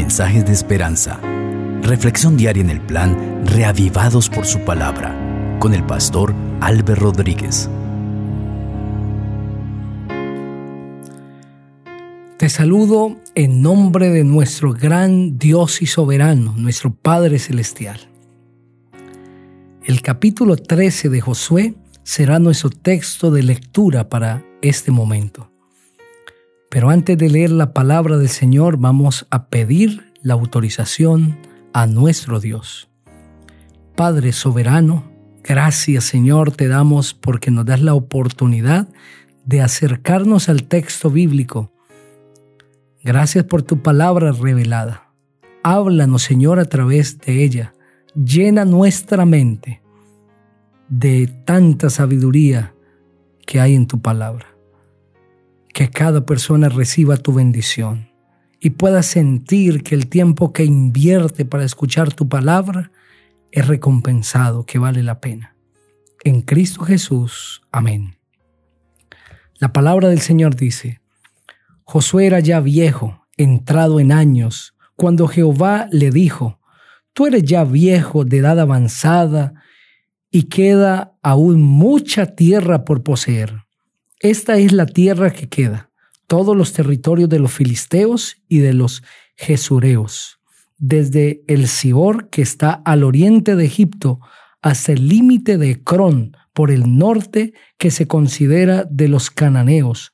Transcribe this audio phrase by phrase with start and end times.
[0.00, 1.20] mensajes de esperanza.
[1.82, 5.14] Reflexión diaria en el plan Reavivados por su palabra
[5.60, 7.68] con el pastor Álvaro Rodríguez.
[12.38, 18.00] Te saludo en nombre de nuestro gran Dios y soberano, nuestro Padre Celestial.
[19.84, 25.49] El capítulo 13 de Josué será nuestro texto de lectura para este momento.
[26.70, 31.36] Pero antes de leer la palabra del Señor, vamos a pedir la autorización
[31.72, 32.88] a nuestro Dios.
[33.96, 35.10] Padre soberano,
[35.42, 38.88] gracias Señor te damos porque nos das la oportunidad
[39.44, 41.72] de acercarnos al texto bíblico.
[43.02, 45.10] Gracias por tu palabra revelada.
[45.64, 47.74] Háblanos Señor a través de ella.
[48.14, 49.82] Llena nuestra mente
[50.88, 52.74] de tanta sabiduría
[53.44, 54.49] que hay en tu palabra
[55.80, 58.10] que cada persona reciba tu bendición
[58.60, 62.92] y pueda sentir que el tiempo que invierte para escuchar tu palabra
[63.50, 65.56] es recompensado, que vale la pena.
[66.22, 67.62] En Cristo Jesús.
[67.72, 68.18] Amén.
[69.56, 71.00] La palabra del Señor dice,
[71.84, 76.60] Josué era ya viejo, entrado en años, cuando Jehová le dijo,
[77.14, 79.54] Tú eres ya viejo de edad avanzada
[80.30, 83.69] y queda aún mucha tierra por poseer.
[84.20, 85.90] Esta es la tierra que queda,
[86.26, 89.02] todos los territorios de los filisteos y de los
[89.34, 90.40] jesureos,
[90.76, 94.20] desde el Sior que está al oriente de Egipto
[94.60, 100.12] hasta el límite de Ecrón por el norte que se considera de los cananeos,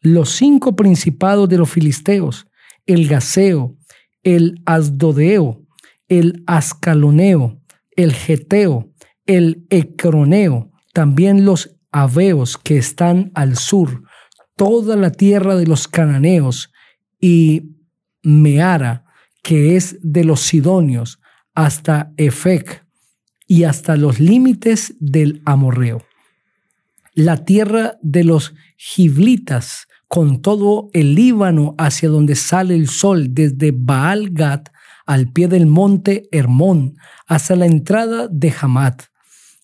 [0.00, 2.48] los cinco principados de los filisteos,
[2.84, 3.76] el Gaseo,
[4.24, 5.62] el Asdodeo,
[6.08, 7.60] el Ascaloneo,
[7.94, 8.90] el Geteo,
[9.24, 14.02] el Ecroneo, también los Aveos que están al sur,
[14.54, 16.70] toda la tierra de los cananeos
[17.18, 17.70] y
[18.22, 19.06] Meara,
[19.42, 21.20] que es de los sidonios,
[21.54, 22.84] hasta Efec
[23.46, 26.02] y hasta los límites del Amorreo.
[27.14, 33.72] La tierra de los Giblitas, con todo el Líbano hacia donde sale el sol, desde
[33.74, 34.64] Baal Gad
[35.06, 39.04] al pie del monte Hermón, hasta la entrada de Hamat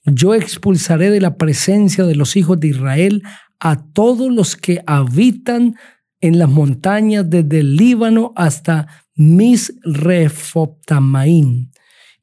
[0.05, 3.23] yo expulsaré de la presencia de los hijos de Israel
[3.61, 5.77] a todos los que habitan
[6.21, 11.71] en las montañas desde el Líbano hasta Misrefoptamaín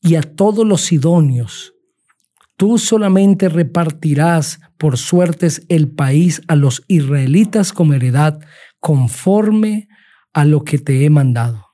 [0.01, 1.73] y a todos los sidonios.
[2.57, 8.39] Tú solamente repartirás por suertes el país a los israelitas como heredad
[8.79, 9.87] conforme
[10.33, 11.67] a lo que te he mandado.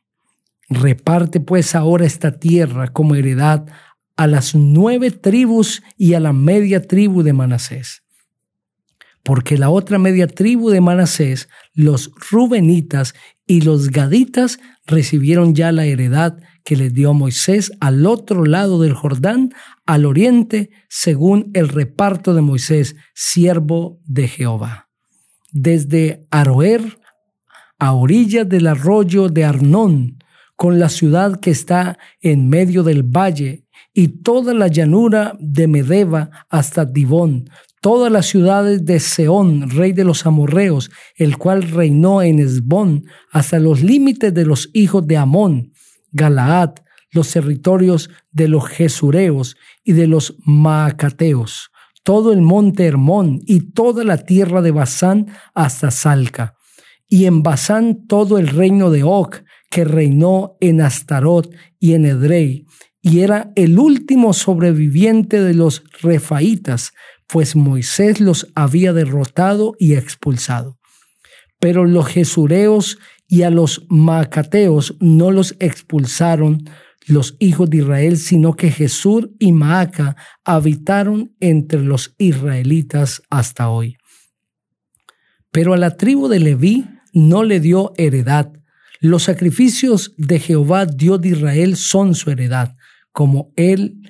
[0.70, 3.68] Reparte pues ahora esta tierra como heredad
[4.16, 8.04] a las nueve tribus y a la media tribu de Manasés.
[9.24, 13.16] Porque la otra media tribu de Manasés, los Rubenitas
[13.48, 18.94] y los Gaditas, recibieron ya la heredad que les dio Moisés al otro lado del
[18.94, 19.54] Jordán,
[19.86, 24.90] al oriente, según el reparto de Moisés, siervo de Jehová.
[25.52, 27.00] Desde Aroer
[27.78, 30.18] a orillas del arroyo de Arnón,
[30.56, 33.65] con la ciudad que está en medio del valle
[33.98, 40.04] y toda la llanura de Medeba hasta Dibón, todas las ciudades de Seón, rey de
[40.04, 45.72] los amorreos, el cual reinó en Esbón, hasta los límites de los hijos de Amón,
[46.12, 46.72] Galaad,
[47.12, 49.56] los territorios de los Jesureos
[49.86, 51.72] y de los Maacateos,
[52.04, 56.58] todo el monte Hermón y toda la tierra de Basán hasta Salca,
[57.08, 62.66] y en Basán todo el reino de Oc, que reinó en Astarot y en Edrei,
[63.06, 66.92] y era el último sobreviviente de los refaitas,
[67.28, 70.80] pues Moisés los había derrotado y expulsado.
[71.60, 76.68] Pero los jesureos y a los macateos no los expulsaron
[77.06, 83.98] los hijos de Israel, sino que Jesús y Maaca habitaron entre los israelitas hasta hoy.
[85.52, 88.52] Pero a la tribu de Leví no le dio heredad.
[89.00, 92.76] Los sacrificios de Jehová, Dios de Israel, son su heredad
[93.16, 94.02] como él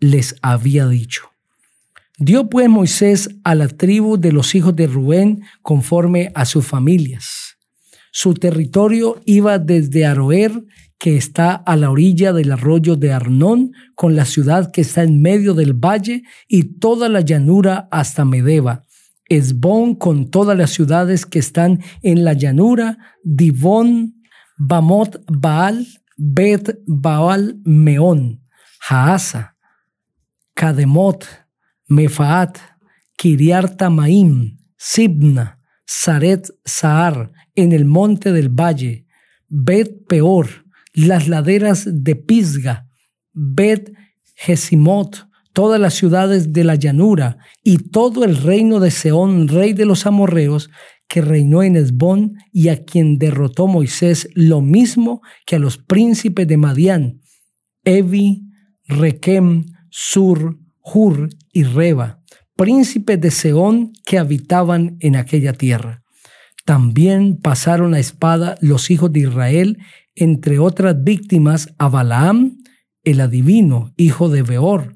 [0.00, 1.24] les había dicho.
[2.16, 7.58] Dio pues Moisés a la tribu de los hijos de Rubén conforme a sus familias.
[8.10, 10.64] Su territorio iba desde Aroer,
[10.98, 15.20] que está a la orilla del arroyo de Arnón, con la ciudad que está en
[15.20, 18.84] medio del valle, y toda la llanura hasta Medeba.
[19.28, 24.22] Esbón con todas las ciudades que están en la llanura, Dibón,
[24.56, 28.43] Bamot, Baal, Bet, Baal, Meón
[28.88, 29.56] Haasa,
[30.54, 31.24] Kademot,
[31.88, 32.58] Mefaat,
[33.16, 39.06] Kiriartamaim, Sibna, Saret Saar, en el monte del valle,
[39.48, 40.48] Bet Peor,
[40.92, 42.88] las laderas de Pisga,
[43.32, 43.92] Bet
[44.34, 49.86] Gesimot, todas las ciudades de la llanura y todo el reino de Seón, rey de
[49.86, 50.70] los amorreos,
[51.08, 56.48] que reinó en Esbón y a quien derrotó Moisés lo mismo que a los príncipes
[56.48, 57.20] de Madián,
[57.84, 58.42] Evi,
[58.86, 62.20] Requem, Sur, Hur y Reba,
[62.56, 66.02] príncipes de Seón que habitaban en aquella tierra.
[66.64, 69.78] También pasaron a espada los hijos de Israel,
[70.14, 72.58] entre otras víctimas, a Balaam,
[73.02, 74.94] el adivino, hijo de Beor,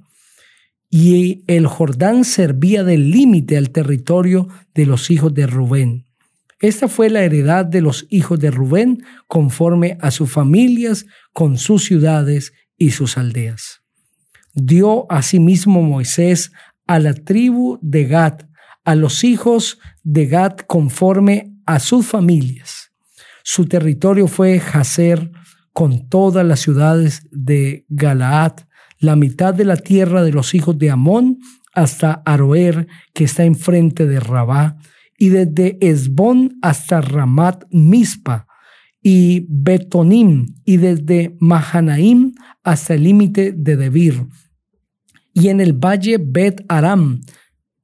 [0.90, 6.06] y el Jordán servía de límite al territorio de los hijos de Rubén.
[6.60, 11.84] Esta fue la heredad de los hijos de Rubén conforme a sus familias, con sus
[11.84, 13.82] ciudades y sus aldeas.
[14.54, 16.52] Dio asimismo Moisés
[16.86, 18.48] a la tribu de Gad,
[18.84, 22.92] a los hijos de Gad conforme a sus familias.
[23.44, 25.30] Su territorio fue Jazer
[25.72, 28.52] con todas las ciudades de Galaad,
[28.98, 31.38] la mitad de la tierra de los hijos de Amón
[31.72, 34.76] hasta Aroer, que está enfrente de Rabá,
[35.16, 38.47] y desde Esbón hasta Ramat Mispa,
[39.02, 44.26] y Betonim, y desde Mahanaim hasta el límite de Debir,
[45.32, 47.20] y en el valle Bet Aram,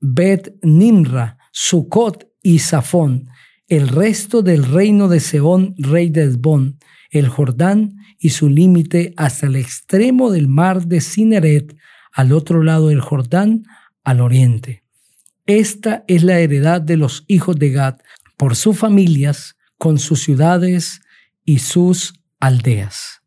[0.01, 3.29] Bet Nimra, Sucot y Safón,
[3.69, 6.79] el resto del reino de Seón, rey de Esbón,
[7.11, 11.77] el Jordán y su límite hasta el extremo del mar de Cineret,
[12.13, 13.65] al otro lado del Jordán,
[14.03, 14.85] al oriente.
[15.47, 17.99] Esta es la heredad de los hijos de Gad
[18.37, 21.01] por sus familias, con sus ciudades
[21.45, 23.21] y sus aldeas.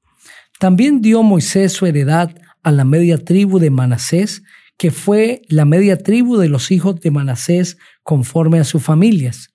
[0.59, 4.43] También dio Moisés su heredad a la media tribu de Manasés,
[4.77, 9.49] que fue la media tribu de los hijos de Manasés conforme a sus familias.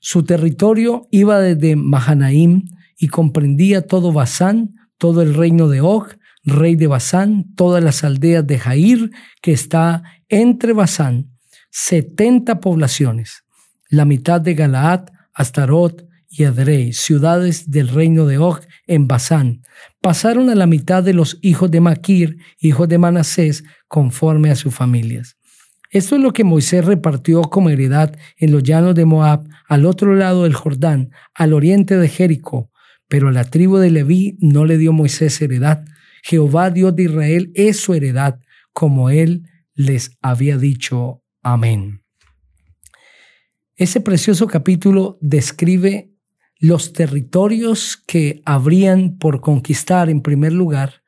[0.00, 2.64] Su territorio iba desde Mahanaim
[2.96, 6.08] y comprendía todo Basán, todo el reino de Og,
[6.44, 11.30] rey de Basán, todas las aldeas de Jair, que está entre Basán,
[11.70, 13.44] setenta poblaciones,
[13.88, 16.03] la mitad de Galaad, Astarot
[16.36, 19.62] y Adrei, ciudades del reino de Og en Basán,
[20.00, 24.74] pasaron a la mitad de los hijos de Maquir, hijos de Manasés, conforme a sus
[24.74, 25.36] familias.
[25.90, 30.16] Esto es lo que Moisés repartió como heredad en los llanos de Moab, al otro
[30.16, 32.72] lado del Jordán, al oriente de Jericó,
[33.08, 35.84] pero a la tribu de Leví no le dio Moisés heredad.
[36.24, 38.40] Jehová Dios de Israel es su heredad,
[38.72, 39.44] como él
[39.74, 41.22] les había dicho.
[41.42, 42.02] Amén.
[43.76, 46.13] Ese precioso capítulo describe
[46.58, 51.02] los territorios que habrían por conquistar en primer lugar,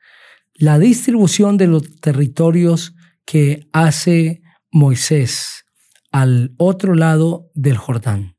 [0.53, 2.95] la distribución de los territorios
[3.25, 4.41] que hace
[4.71, 5.65] Moisés
[6.11, 8.37] al otro lado del Jordán.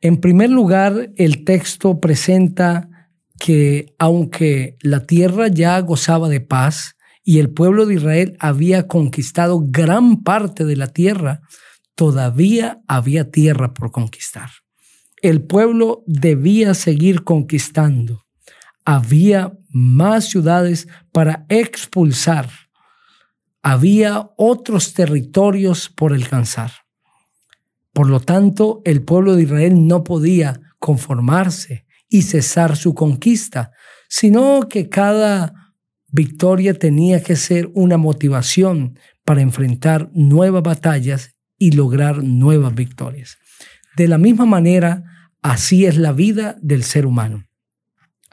[0.00, 7.38] En primer lugar, el texto presenta que aunque la tierra ya gozaba de paz y
[7.38, 11.40] el pueblo de Israel había conquistado gran parte de la tierra,
[11.94, 14.50] todavía había tierra por conquistar.
[15.22, 18.26] El pueblo debía seguir conquistando.
[18.84, 22.50] Había más ciudades para expulsar.
[23.62, 26.72] Había otros territorios por alcanzar.
[27.92, 33.72] Por lo tanto, el pueblo de Israel no podía conformarse y cesar su conquista,
[34.08, 35.72] sino que cada
[36.08, 43.38] victoria tenía que ser una motivación para enfrentar nuevas batallas y lograr nuevas victorias.
[43.96, 47.46] De la misma manera, así es la vida del ser humano.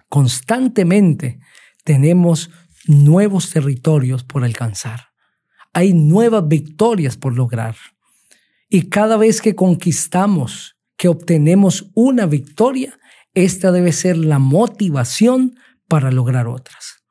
[0.10, 1.40] Constantemente
[1.86, 2.52] tenemos
[2.86, 5.08] nuevos territorios por alcanzar.
[5.72, 7.76] Hay nuevas victorias por lograr.
[8.70, 13.00] Y cada vez que conquistamos, que obtenemos una victoria,
[13.34, 15.56] esta debe ser la motivación
[15.88, 17.04] para lograr otras.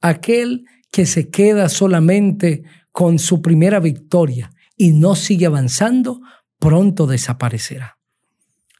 [0.00, 6.20] Aquel que se queda solamente con su primera victoria y no sigue avanzando,
[6.62, 7.98] pronto desaparecerá.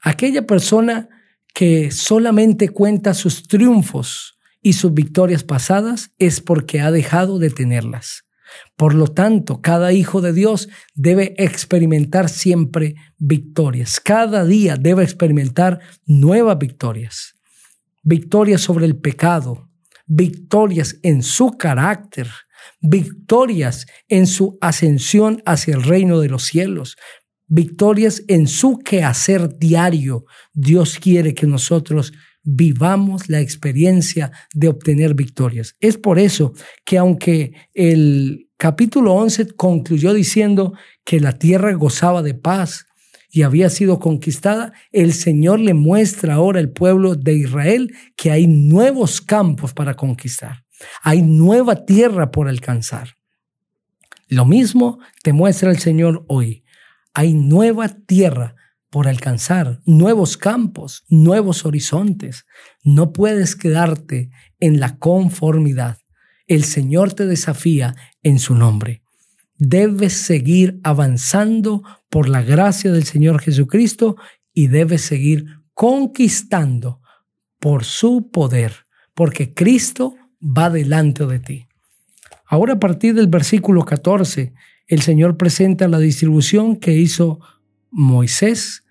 [0.00, 1.08] Aquella persona
[1.52, 8.22] que solamente cuenta sus triunfos y sus victorias pasadas es porque ha dejado de tenerlas.
[8.76, 13.98] Por lo tanto, cada hijo de Dios debe experimentar siempre victorias.
[13.98, 17.34] Cada día debe experimentar nuevas victorias.
[18.04, 19.68] Victorias sobre el pecado,
[20.06, 22.28] victorias en su carácter,
[22.80, 26.96] victorias en su ascensión hacia el reino de los cielos,
[27.52, 30.24] victorias en su quehacer diario.
[30.54, 35.76] Dios quiere que nosotros vivamos la experiencia de obtener victorias.
[35.78, 36.54] Es por eso
[36.86, 40.72] que aunque el capítulo 11 concluyó diciendo
[41.04, 42.86] que la tierra gozaba de paz
[43.30, 48.46] y había sido conquistada, el Señor le muestra ahora al pueblo de Israel que hay
[48.46, 50.64] nuevos campos para conquistar,
[51.02, 53.16] hay nueva tierra por alcanzar.
[54.28, 56.61] Lo mismo te muestra el Señor hoy.
[57.14, 58.54] Hay nueva tierra
[58.90, 62.44] por alcanzar, nuevos campos, nuevos horizontes.
[62.82, 65.98] No puedes quedarte en la conformidad.
[66.46, 69.02] El Señor te desafía en su nombre.
[69.56, 74.16] Debes seguir avanzando por la gracia del Señor Jesucristo
[74.52, 77.00] y debes seguir conquistando
[77.58, 81.66] por su poder, porque Cristo va delante de ti.
[82.44, 84.52] Ahora a partir del versículo 14,
[84.92, 87.40] el Señor presenta la distribución que hizo
[87.90, 88.84] Moisés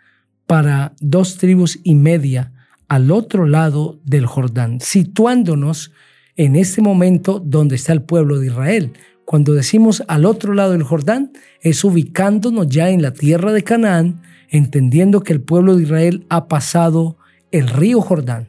[0.47, 2.53] para dos tribus y media
[2.87, 5.91] al otro lado del Jordán, situándonos
[6.35, 8.93] en este momento donde está el pueblo de Israel.
[9.25, 14.23] Cuando decimos al otro lado del Jordán, es ubicándonos ya en la tierra de Canaán,
[14.49, 17.17] entendiendo que el pueblo de Israel ha pasado
[17.51, 18.47] el río Jordán.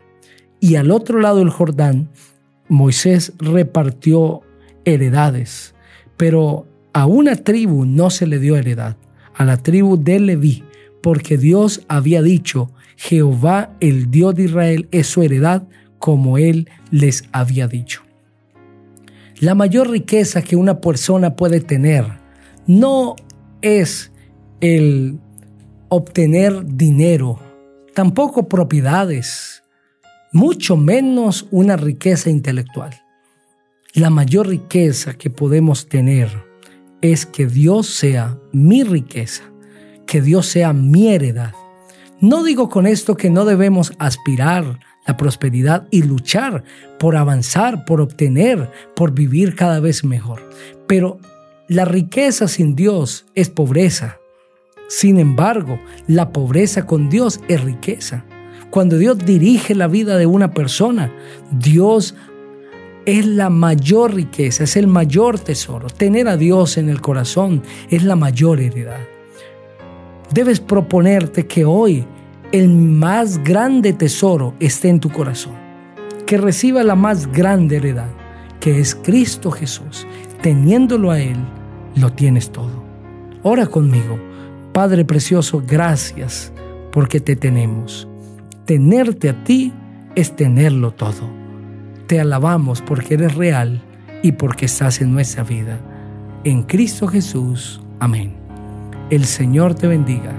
[0.58, 2.08] Y al otro lado del Jordán,
[2.70, 4.40] Moisés repartió
[4.86, 5.74] heredades,
[6.16, 8.96] pero a una tribu no se le dio heredad,
[9.34, 10.64] a la tribu de Leví,
[11.02, 15.64] porque Dios había dicho, Jehová el Dios de Israel es su heredad,
[15.98, 18.02] como él les había dicho.
[19.38, 22.06] La mayor riqueza que una persona puede tener
[22.66, 23.16] no
[23.60, 24.12] es
[24.60, 25.18] el
[25.88, 27.40] obtener dinero,
[27.94, 29.62] tampoco propiedades,
[30.32, 33.02] mucho menos una riqueza intelectual.
[33.94, 36.51] La mayor riqueza que podemos tener
[37.02, 39.42] es que Dios sea mi riqueza,
[40.06, 41.52] que Dios sea mi heredad.
[42.20, 46.62] No digo con esto que no debemos aspirar la prosperidad y luchar
[46.98, 50.48] por avanzar, por obtener, por vivir cada vez mejor.
[50.86, 51.18] Pero
[51.68, 54.18] la riqueza sin Dios es pobreza.
[54.88, 58.24] Sin embargo, la pobreza con Dios es riqueza.
[58.70, 61.12] Cuando Dios dirige la vida de una persona,
[61.50, 62.14] Dios
[63.06, 65.88] es la mayor riqueza, es el mayor tesoro.
[65.88, 69.00] Tener a Dios en el corazón es la mayor heredad.
[70.32, 72.06] Debes proponerte que hoy
[72.52, 75.54] el más grande tesoro esté en tu corazón,
[76.26, 78.10] que reciba la más grande heredad,
[78.60, 80.06] que es Cristo Jesús.
[80.40, 81.36] Teniéndolo a Él,
[81.96, 82.82] lo tienes todo.
[83.42, 84.18] Ora conmigo.
[84.72, 86.52] Padre precioso, gracias
[86.92, 88.08] porque te tenemos.
[88.64, 89.72] Tenerte a ti
[90.14, 91.41] es tenerlo todo.
[92.12, 93.80] Te alabamos porque eres real
[94.22, 95.80] y porque estás en nuestra vida.
[96.44, 97.80] En Cristo Jesús.
[98.00, 98.34] Amén.
[99.08, 100.34] El Señor te bendiga